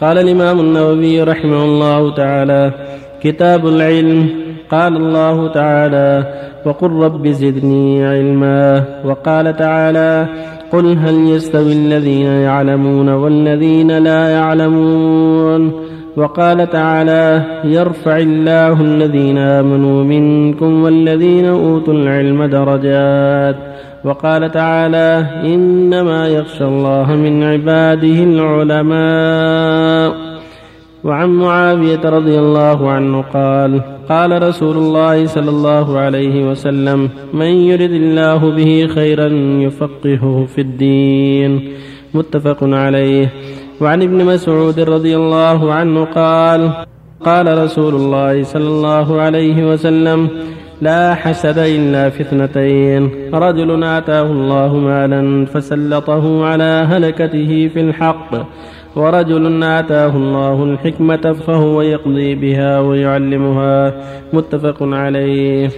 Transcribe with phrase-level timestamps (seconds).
[0.00, 2.72] قال الإمام النووي رحمه الله تعالى
[3.22, 4.28] كتاب العلم
[4.70, 6.24] قال الله تعالى
[6.66, 10.26] وقل رب زدني علما وقال تعالى
[10.72, 15.81] قل هل يستوي الذين يعلمون والذين لا يعلمون
[16.16, 23.56] وقال تعالى يرفع الله الذين آمنوا منكم والذين أوتوا العلم درجات.
[24.04, 30.12] وقال تعالى إنما يخشى الله من عباده العلماء.
[31.04, 37.90] وعن معاوية رضي الله عنه قال قال رسول الله صلى الله عليه وسلم من يرد
[37.90, 39.28] الله به خيرا
[39.62, 41.60] يفقهه في الدين.
[42.14, 43.28] متفق عليه.
[43.82, 46.70] وعن ابن مسعود رضي الله عنه قال
[47.24, 50.28] قال رسول الله صلى الله عليه وسلم
[50.82, 53.10] لا حسد إلا في اثنتين.
[53.34, 58.30] رجل آتاه الله مالا فسلطه على هلكته في الحق
[58.96, 63.94] ورجل آتاه الله الحكمة فهو يقضي بها ويعلمها.
[64.32, 65.70] متفق عليه.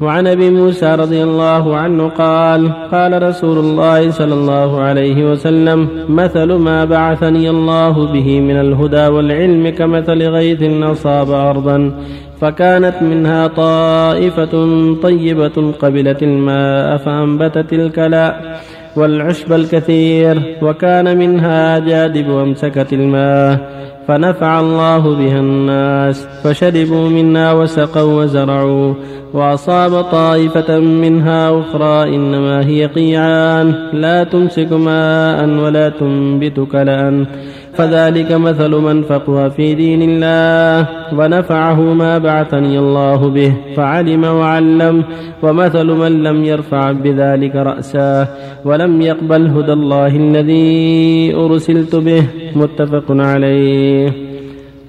[0.00, 6.52] وعن أبي موسى رضي الله عنه قال قال رسول الله صلى الله عليه وسلم مثل
[6.52, 11.92] ما بعثني الله به من الهدى والعلم كمثل غيث أصاب أرضا
[12.40, 14.54] فكانت منها طائفة
[15.02, 18.60] طيبة قبلت الماء فأنبتت الكلاء
[18.96, 28.94] والعشب الكثير وكان منها جادب أمسكت الماء فنفع الله بها الناس فشربوا منا وسقوا وزرعوا
[29.34, 37.26] وأصاب طائفة منها أخرى إنما هي قيعان لا تمسك ماء ولا تنبت كلأ
[37.74, 45.04] فذلك مثل من فقه في دين الله ونفعه ما بعثني الله به فعلم وعلم
[45.42, 48.28] ومثل من لم يرفع بذلك رأسا
[48.64, 52.24] ولم يقبل هدى الله الذي أرسلت به
[52.56, 54.12] متفق عليه.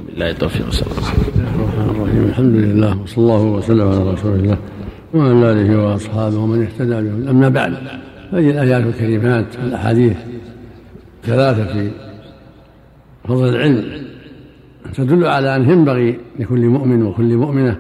[0.08, 2.26] بالله التوفيق صلى الله عليه وسلم.
[2.30, 4.58] الحمد لله وصلى الله وسلم على رسول الله
[5.14, 7.74] وعلى آله وأصحابه ومن اهتدى بهم أما بعد
[8.32, 10.18] فهذه الآيات الكريمات والاحاديث
[11.24, 11.92] ثلاثة في
[13.28, 14.04] فضل العلم
[14.94, 17.78] تدل على أن ينبغي لكل مؤمن وكل مؤمنة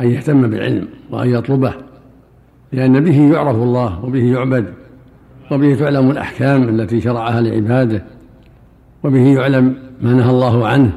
[0.00, 1.74] أن يهتم بالعلم وأن يطلبه
[2.72, 4.74] لأن به يعرف الله وبه يعبد
[5.50, 8.04] وبه تعلم الأحكام التي شرعها لعباده
[9.02, 10.92] وبه يعلم ما نهى الله عنه.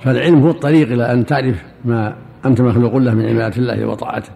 [0.00, 2.16] فالعلم هو الطريق إلى أن تعرف ما
[2.46, 4.30] أنت مخلوق له من عبادة الله وطاعته.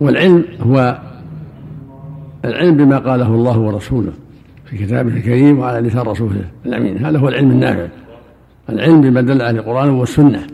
[0.00, 0.98] والعلم هو
[2.44, 4.12] العلم بما قاله الله ورسوله
[4.64, 7.06] في كتابه الكريم وعلى لسان رسوله الأمين.
[7.06, 7.88] هذا هو العلم النافع.
[8.70, 10.46] العلم بما دل عليه القرآن والسنة.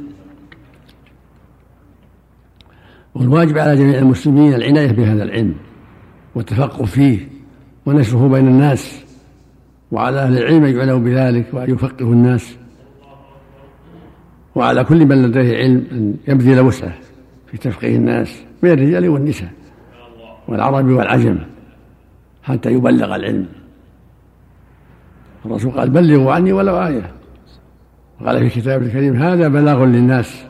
[3.15, 5.54] والواجب على جميع المسلمين العناية بهذا العلم
[6.34, 7.28] والتفقه فيه
[7.87, 9.05] ونشره بين الناس
[9.93, 12.56] وعلى أهل العلم أن يعلموا بذلك وأن يفقهوا الناس.
[14.55, 16.94] وعلى كل من لديه علم أن يبذل وسعه
[17.47, 19.50] في تفقيه الناس من الرجال والنساء
[20.49, 21.38] والعرب والعجم.
[22.49, 23.47] حتى يبلغ العلم.
[25.47, 27.11] الرسول قال بلغوا عني ولو آية.
[28.21, 30.45] وقال في كتابه الكريم هذا بلاغ للناس.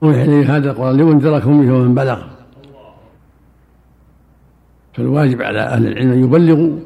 [0.00, 2.22] ويحيي هذا القرآن لينذركم به ومن بلغ.
[4.92, 6.78] فالواجب على أهل العلم أن يبلغوا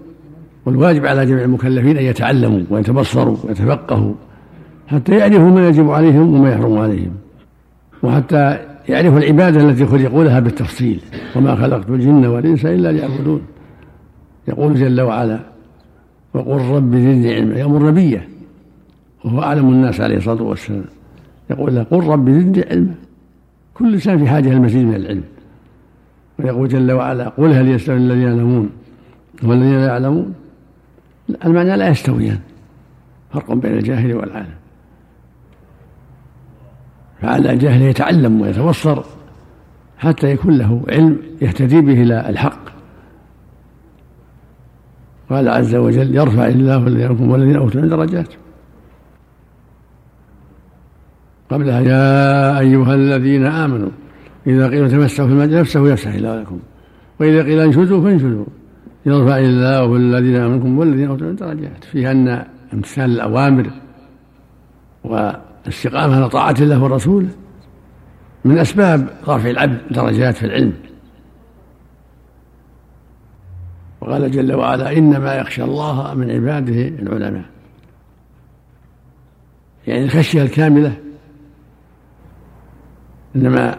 [0.66, 4.14] والواجب على جميع المكلفين أن يتعلموا ويتبصروا ويتفقهوا
[4.86, 7.12] حتى يعرفوا ما يجب عليهم وما يحرم عليهم.
[8.02, 8.58] وحتى
[8.88, 11.00] يعرفوا العبادة التي خلقوا لها بالتفصيل.
[11.36, 13.42] وما خلقت الجن والإنس إلا ليعبدون.
[14.48, 15.40] يقول جل وعلا
[16.34, 18.28] وقل رب زدني علما يأمر نبيه
[19.24, 20.84] وهو أعلم الناس عليه الصلاة والسلام.
[21.50, 22.94] يقول له قل رب زدني علما
[23.74, 25.24] كل إنسان في حاجة المزيد من العلم.
[26.38, 28.70] ويقول جل وعلا قل هل يستوي الذين يعلمون؟
[29.42, 30.34] والذين لا يعلمون؟
[31.44, 32.38] المعنى لا يستويان.
[33.32, 34.54] فرق بين الجاهل والعالم.
[37.20, 39.02] فعلى الجاهل يتعلم ويتبصر
[39.98, 42.75] حتى يكون له علم يهتدي به إلى الحق.
[45.30, 48.28] قال عز وجل يرفع الله الذين والذين أوتوا درجات.
[51.50, 53.90] قبلها يا أيها الذين آمنوا
[54.46, 56.58] إذا قيل تمسحوا في المجد نفسه يفسح الله لكم
[57.20, 58.44] وإذا قيل انشزوا فانشزوا
[59.06, 61.84] يرفع الله الذين آمنكم والذين أوتوا درجات.
[61.84, 63.70] فيها أن امتثال الأوامر
[65.04, 67.28] والاستقامة على طاعة الله ورسوله
[68.44, 70.72] من أسباب رفع العبد درجات في العلم.
[74.06, 77.44] وقال جل وعلا إنما يخشى الله من عباده العلماء.
[79.86, 80.96] يعني الخشية الكاملة
[83.36, 83.78] إنما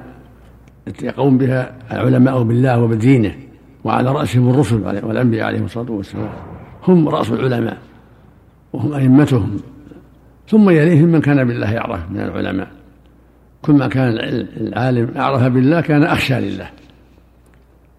[1.02, 3.36] يقوم بها العلماء بالله وبدينه
[3.84, 6.30] وعلى رأسهم الرسل والأنبياء عليهم الصلاة والسلام.
[6.88, 7.78] هم رأس العلماء
[8.74, 9.58] وهم أئمتهم.
[10.48, 12.72] ثم يليهم من كان بالله يعرف من العلماء.
[13.62, 14.10] كل ما كان
[14.58, 16.70] العالم أعرف بالله كان أخشى لله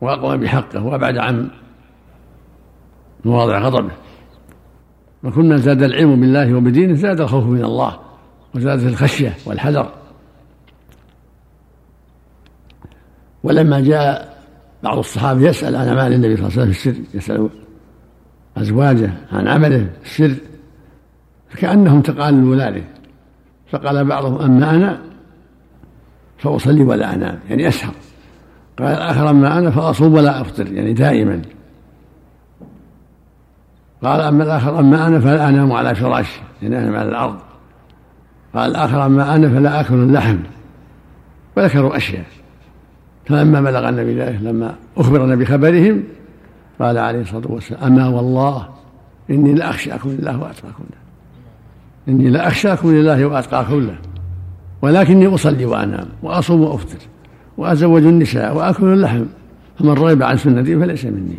[0.01, 1.49] وأقوى بحقه وأبعد عن
[3.25, 3.93] مواضع غضبه
[5.25, 7.99] وكنا زاد العلم بالله وبدينه زاد الخوف من الله
[8.55, 9.93] وزادت الخشية والحذر.
[13.43, 14.39] ولما جاء
[14.83, 17.49] بعض الصحابة يسأل عن أعمال النبي صلى الله عليه وسلم في السر يسأل
[18.57, 20.43] أزواجه عن عمله في السر
[21.49, 22.85] فكأنهم تقالوا ذلك
[23.71, 25.03] فقال بعضهم أما أنا
[26.39, 27.95] فأصلي ولا أنام يعني أسهر.
[28.79, 31.43] قال الآخر أما أنا فأصوم ولا أفطر يعني دائما.
[34.03, 37.39] قال أما الآخر أما أنا فلا أنام على فراشي أنام على الأرض.
[38.55, 40.39] قال الآخر أما أنا فلا آكل اللحم.
[41.57, 42.25] وذكروا أشياء.
[43.27, 46.03] فلما بلغ النبي ذلك لما أخبرنا بخبرهم
[46.81, 48.69] قال عليه الصلاة والسلام أما والله
[49.31, 50.99] إني لأخشاكم لله وأتقاكم له
[52.09, 53.97] إني لأخشاكم لله وأتقاكم له
[54.83, 56.99] ولكني أصلي وأنام وأصوم وأفطر
[57.57, 59.25] وأزوج النساء وآكل اللحم.
[59.79, 61.39] فمن رغب عن سنتي فليس مني.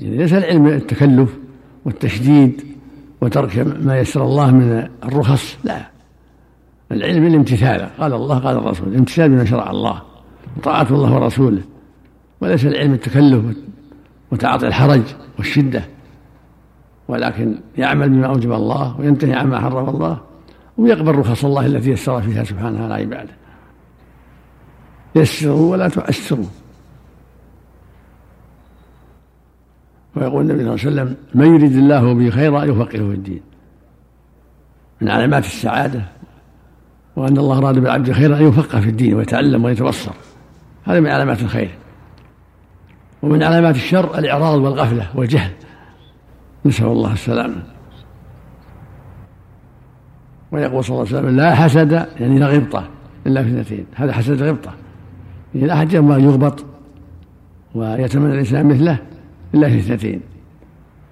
[0.00, 1.36] يعني ليس العلم التكلف.
[1.84, 2.62] والتشديد
[3.20, 5.86] وترك ما يسر الله من الرخص؟ لا.
[6.92, 7.88] العلم الامتثال.
[7.98, 10.02] قال الله قال الرسول الامتثال بما شرع الله
[10.56, 11.62] وطاعة الله ورسوله.
[12.40, 13.56] وليس العلم التكلف
[14.32, 15.02] وتعاطي الحرج
[15.38, 15.84] والشدة.
[17.08, 20.20] ولكن يعمل بما أوجب الله وينتهي عما حرم الله
[20.78, 23.34] ويقبل رخص الله التي يسر فيها سبحانه على عباده.
[25.14, 26.46] يسروا ولا تعسروا.
[30.16, 33.40] ويقول النبي صلى الله عليه وسلم من يريد الله به خيرا يفقهه في الدين.
[35.00, 36.02] من علامات السعادة
[37.16, 40.12] وأن الله أراد بالعبد خيرا أن يفقه في الدين ويتعلم ويتبصر.
[40.84, 41.70] هذا من علامات الخير.
[43.22, 45.50] ومن علامات الشر الإعراض والغفلة والجهل.
[46.66, 47.62] نسأل الله السلامة.
[50.52, 52.88] ويقول صلى الله عليه وسلم لا حسد يعني لا غبطة
[53.26, 53.86] إلا في اثنتين.
[53.94, 54.72] هذا حسد غبطة.
[55.54, 56.64] لا أحد يغبط
[57.74, 58.98] ويتمنى الإنسان مثله
[59.54, 60.20] إلا في اثنتين.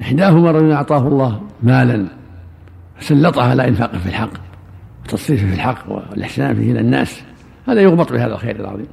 [0.03, 2.07] إحداهما رجل أعطاه الله مالا
[2.97, 4.31] فسلطه على إنفاقه في الحق
[5.05, 7.23] وتصريفه في الحق والإحسان فيه إلى الناس.
[7.69, 8.87] هذا يغبط بهذا الخير العظيم.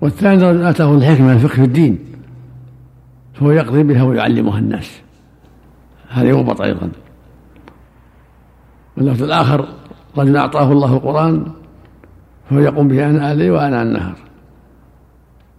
[0.00, 1.98] والثاني رجل آتاه الحكمة الفقه في الدين
[3.34, 5.00] فهو يقضي بها ويعلمها الناس.
[6.08, 6.90] هذا يغبط أيضا.
[8.96, 9.68] واللفظ الآخر
[10.16, 11.46] رجل أعطاه الله القرآن
[12.50, 14.14] فهو يقوم به أنا الليل وأنا النهار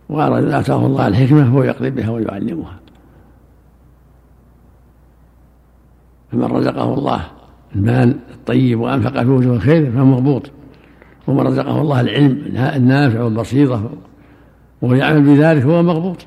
[0.10, 2.80] ورجل آتاه الله الحكمة فهو يقضي بها ويعلمها.
[6.32, 7.22] فمن رزقه الله
[7.76, 10.52] المال الطيب وأنفق في وجوه الخير فهو مغبوط
[11.28, 13.90] ومن رزقه الله العلم النافع والبسيطة
[14.82, 16.26] وهو يعمل بذلك فهو مغبوط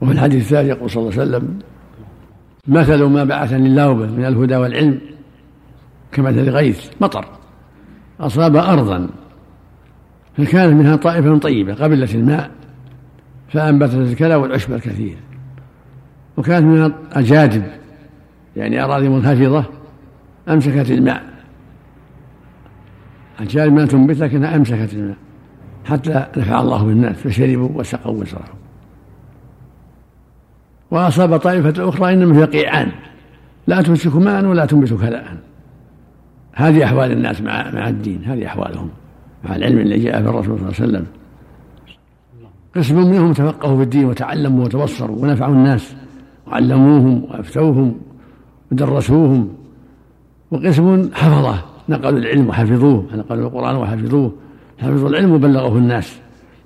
[0.00, 1.58] وفي الحديث الثاني يقول صلى الله عليه وسلم
[2.68, 5.00] مثل ما بعثني الله به من الهدى والعلم
[6.12, 7.24] كمثل غيث مطر
[8.20, 9.08] أصاب أرضا
[10.38, 12.50] فكانت منها طائفة طيبة قبلت الماء
[13.48, 15.16] فأنبتت الكلى والعشب الكثير.
[16.36, 17.62] وكانت منها أجادب
[18.56, 19.64] يعني أراضي منخفضة
[20.48, 21.22] أمسكت الماء.
[23.40, 25.16] أجادب ما تنبت لكنها أمسكت الماء
[25.84, 28.58] حتى نفع الله بالناس فشربوا وسقوا وزرعوا
[30.90, 32.88] وأصاب طائفة أخرى إنما هي قيعان
[33.66, 35.36] لا تمسك ماء ولا تنبت كلاء.
[36.52, 38.90] هذه أحوال الناس مع مع الدين هذه أحوالهم.
[39.44, 41.06] مع العلم الذي جاء في الرسول صلى الله عليه وسلم.
[42.76, 45.96] قسم منهم تفقهوا في الدين وتعلموا وتبصروا ونفعوا الناس
[46.46, 47.94] وعلموهم وأفتوهم
[48.72, 49.48] ودرسوهم.
[50.50, 54.32] وقسم حفظه نقلوا العلم وحفظوه نقلوا القرآن وحفظوه.
[54.78, 56.20] حفظوا العلم وبلغوه الناس.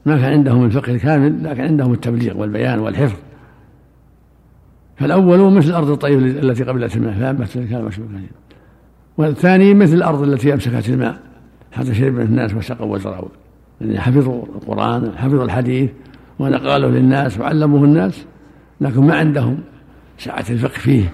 [0.06, 3.18] ما كان عندهم الفقه الكامل لكن عندهم التبليغ والبيان والحفظ.
[4.96, 7.18] فالأول مثل الأرض الطيبة التي قبلت الماء
[7.70, 8.20] كان مشروكا
[9.18, 11.31] والثاني مثل الأرض التي أمسكت الماء.
[11.72, 13.28] حتى شرب الناس وسقوا وزرعوا.
[13.80, 15.90] يعني حفظوا القرآن حفظوا الحديث
[16.38, 18.24] ونقالوا للناس وعلموه الناس
[18.80, 19.58] لكن ما عندهم
[20.18, 21.12] سعة الفقه فيه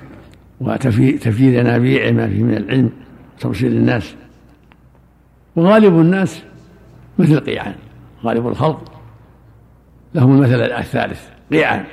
[0.61, 2.91] وتفييد ينابيع ما فيه من العلم
[3.37, 4.15] وتوصيل الناس.
[5.57, 6.43] وغالب الناس
[7.19, 7.75] مثل قيعان
[8.25, 8.93] غالب الخلق.
[10.15, 11.85] لهم المثل الثالث قيعان.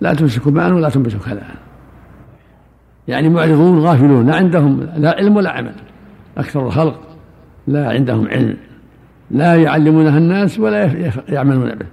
[0.00, 1.56] لا تمسك ماء ولا تنبت كلاء
[3.08, 5.74] يعني معرضون غافلون لا عندهم لا علم ولا عمل.
[6.38, 7.09] أكثر الخلق
[7.72, 7.90] لا.
[7.90, 8.56] عندهم علم.
[9.30, 10.80] لا يعلمونها الناس ولا
[11.28, 11.86] يعملون به.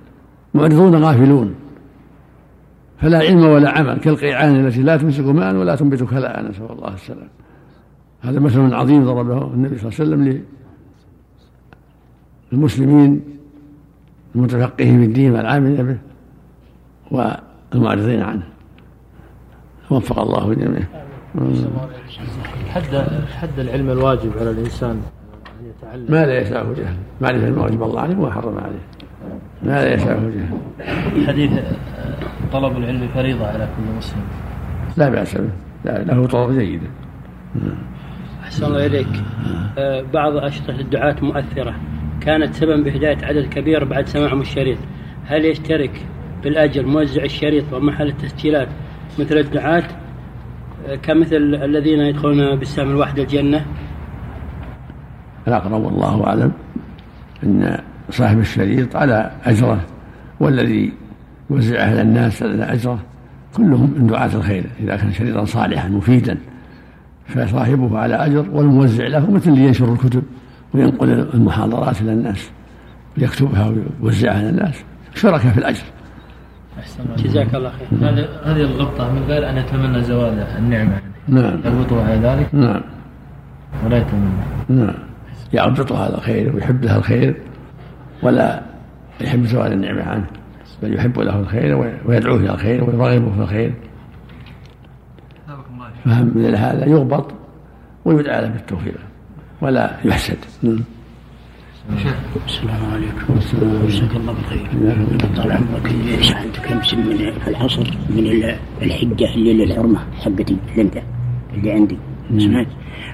[0.53, 1.49] معرضون غافلون.
[3.01, 7.29] فلا علم ولا عمل كالقيعان التي لا تمسك ماء ولا تنبت كلاء نسأل الله السلام
[8.21, 10.43] هذا مثل عظيم ضربه النبي صلى الله عليه وسلم
[12.53, 13.21] المسلمين
[14.35, 15.97] المتفقهين في الدين والعاملين به
[17.11, 18.43] والمعرضين عنه.
[19.91, 20.83] وفق الله الجميع
[22.69, 22.95] حد
[23.39, 25.01] حد العلم الواجب على الإنسان.
[25.83, 26.95] ما لا يسعه جهل.
[27.21, 28.79] معرفه ما وجب الله عليه وما حرم عليه.
[29.63, 31.27] ما لا يسعه جهل.
[31.27, 31.51] حديث
[32.51, 34.21] طلب العلم فريضة على كل مسلم.
[34.97, 35.49] لا بأس به.
[35.85, 36.87] لا له طرق جيده
[38.43, 39.07] أحسن الله إليك.
[39.77, 41.75] آه، بعض أشرطة الدعاة مؤثرة.
[42.21, 44.77] كانت سببا بهداية عدد كبير بعد سماعهم الشريط.
[45.25, 46.05] هل يشترك
[46.43, 48.67] بالأجر موزع الشريط ومحل التسجيلات
[49.19, 49.83] مثل الدعاة؟
[50.87, 53.65] آه، كمثل الذين يدخلون بالسهم الواحد الجنة.
[55.47, 56.51] الأقرب والله أعلم
[57.43, 59.79] أن صاحب الشريط على أجره
[60.39, 60.93] والذي
[61.49, 62.99] يوزعه على الناس على أجره
[63.57, 66.37] كلهم من دعاة الخير إذا كان شريطا صالحا مفيدا
[67.27, 70.23] فصاحبه على أجر والموزع له مثل اللي ينشر الكتب
[70.73, 72.49] وينقل المحاضرات إلى الناس
[73.17, 74.83] ويكتبها ويوزعها على الناس
[75.15, 75.83] شركاء في الأجر.
[77.17, 78.09] جزاك الله خير.
[78.09, 81.01] هذه هذه الغبطة من غير أن يتمنى زوال النعمة.
[81.27, 81.59] نعم.
[81.65, 82.55] يربطها على ذلك.
[82.55, 82.81] نعم.
[83.85, 84.29] ولا يتمنى.
[84.69, 85.06] نعم.
[85.53, 87.35] يعبط هذا الخير ويحب له الخير
[88.23, 88.61] ولا
[89.21, 90.25] يحب زوال النعمة عنه
[90.83, 91.75] بل يحب له الخير
[92.05, 93.73] ويدعوه إلى الخير ويرغبه في الخير.
[96.05, 97.31] فهم مثل هذا يغبط
[98.05, 98.95] ويدعى له بالتوفيق
[99.61, 100.37] ولا يحسد.
[100.63, 100.79] نعم.
[102.45, 103.39] السلام عليكم.
[103.87, 104.67] جزاك الله بالخير.
[105.35, 110.57] طال عمرك سالتك أمس من العصر من الحجة اللي للحرمه حقتي.
[110.71, 110.97] اللي انت
[111.53, 111.97] اللي عندي.
[112.37, 112.67] سمعت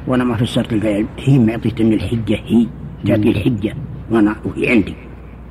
[0.07, 2.67] وأنا ما فسرت الآية هي معطيت ان الحجة هي
[3.05, 3.75] تعطي الحجة.
[4.11, 4.95] وأنا وهي عندي.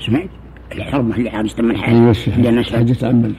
[0.07, 0.29] سمعت؟
[0.73, 2.13] الحرمه اللي حاجزه من حالها.
[2.27, 3.35] اللي أنا حجه عمل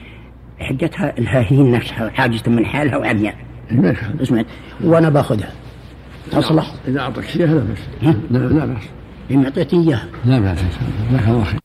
[0.58, 3.36] حجتها لها هي نفسها حاجزه من حالها وعمياء.
[4.22, 4.46] سمعت.
[4.84, 5.52] وأنا باخذها
[6.30, 7.78] تصلح إذا أعطيك اياها لا باس
[8.30, 8.82] لا لا باس
[9.30, 10.06] ان اعطيتني إياها.
[10.24, 10.58] لا باس
[11.10, 11.63] جزاك الله خير.